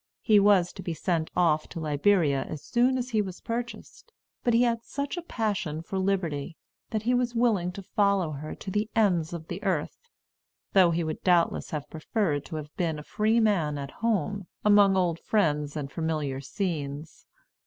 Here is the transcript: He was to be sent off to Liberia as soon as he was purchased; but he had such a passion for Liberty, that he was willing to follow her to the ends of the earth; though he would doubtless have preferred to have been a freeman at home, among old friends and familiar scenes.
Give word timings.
He 0.23 0.39
was 0.39 0.73
to 0.73 0.81
be 0.81 0.95
sent 0.95 1.29
off 1.35 1.67
to 1.69 1.79
Liberia 1.79 2.41
as 2.45 2.63
soon 2.63 2.97
as 2.97 3.11
he 3.11 3.21
was 3.21 3.39
purchased; 3.39 4.11
but 4.43 4.55
he 4.55 4.63
had 4.63 4.83
such 4.83 5.15
a 5.15 5.21
passion 5.21 5.83
for 5.83 5.99
Liberty, 5.99 6.57
that 6.89 7.03
he 7.03 7.13
was 7.13 7.35
willing 7.35 7.71
to 7.73 7.83
follow 7.83 8.31
her 8.31 8.55
to 8.55 8.71
the 8.71 8.89
ends 8.95 9.31
of 9.31 9.47
the 9.47 9.63
earth; 9.63 10.09
though 10.73 10.89
he 10.89 11.03
would 11.03 11.23
doubtless 11.23 11.69
have 11.69 11.87
preferred 11.87 12.45
to 12.45 12.55
have 12.55 12.75
been 12.77 12.97
a 12.97 13.03
freeman 13.03 13.77
at 13.77 13.91
home, 13.91 14.47
among 14.65 14.97
old 14.97 15.19
friends 15.19 15.75
and 15.77 15.91
familiar 15.91 16.41
scenes. 16.41 17.27